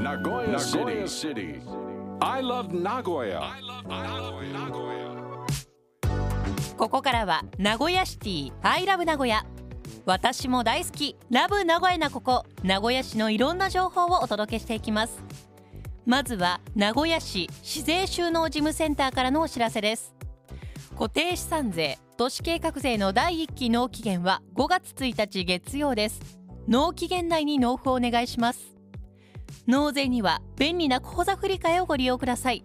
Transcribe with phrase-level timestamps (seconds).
[0.00, 0.58] Nagoya
[1.06, 1.60] City.
[2.22, 3.42] I love Nagoya.
[6.78, 9.44] ここからは名古屋シティアイラブ名古屋
[10.06, 11.16] 私も大好き。
[11.30, 12.46] ラブ名古屋なここ。
[12.62, 15.22] 名古屋市のいろんな情報をお届けしていきます。
[16.06, 20.14] まずは名古屋市市税収納事務センターからのお知らせです。
[20.92, 26.40] 固定資産税都市計画税の第1期納期限は5月1日月曜です。
[26.68, 28.79] 納期限内に納付をお願いします
[29.66, 32.64] 納税には便利な口座振替をご利用ください。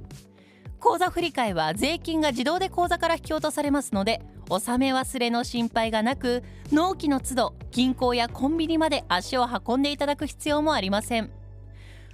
[0.80, 11.32] 口座振替は税金が自動で口座から引き落とされますので納め忘れの心配がなく納期の都度銀行やコンビニまで足を運んでいただく必要もありません。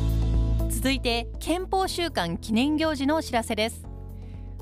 [0.69, 3.85] 続いて憲法週間記念行事のお知らせです。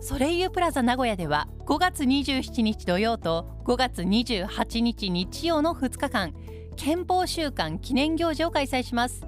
[0.03, 6.33] ソレイユプラザ名古屋では5月27日土曜と5月28日日曜の2日間
[6.75, 9.25] 憲法週間記念行事を開催します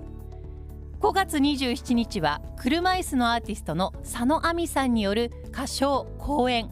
[1.06, 6.68] 5月27日は車椅子のアーティストの佐野亜美さんによる歌唱講演。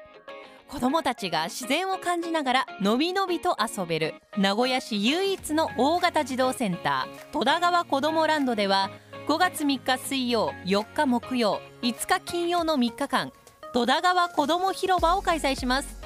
[0.72, 8.90] 子どもたちが自然を感じながらのびのびと遊べる名古屋市唯一の大型児童センター戸田川子どもランドでは
[9.28, 13.32] 5月3日水曜4日木曜5日金曜の3日間
[13.74, 16.00] 戸田川子ども広場を開催します。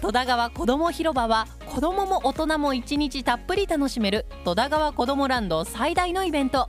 [0.00, 6.68] 戸田川子ども広場は子どもも大人も1日たっぷり楽しめる戸田川子どもランド最大のイベント。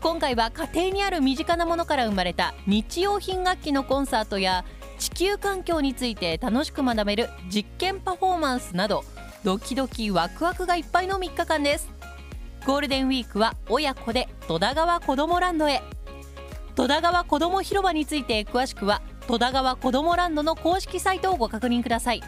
[0.00, 4.64] 今回は家庭にある身近なものから生まれた日用品楽器のコンサートや
[4.98, 9.04] 地球環境について楽しく学べる実験パフォーマンスなど
[9.44, 11.88] ドキドキワクワクがいっぱいの3日間です。
[12.66, 15.82] ゴールデンウィークは親子で戸田川こどもランドへ。
[16.74, 22.22] 戸田川こども広場について詳しくは戸田川こどもランドの公式サイトをご確認ください。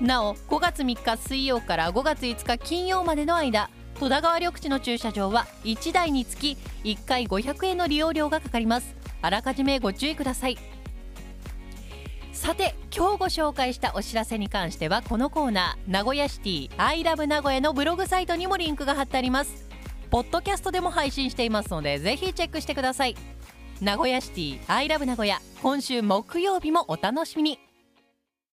[0.00, 3.68] なお5月3日水曜から5月5日金曜までの間
[3.98, 8.96] 戸田川緑地の駐車場は1台につき1回500円の利用料がかかります。
[9.20, 10.56] あらかじめご注意ください。
[12.40, 19.68] さて今日ご紹介したお知らせに関してはこのコーナー名古屋シティアイラブ名古屋のブログサイトにもリンクが貼ってあります。
[20.08, 23.16] ポッドキャストでも配信していますのでぜひチェックしてください。
[23.82, 25.38] 名古屋シティアイラブ名古屋。
[25.62, 27.58] 今週木曜日もお楽しみに。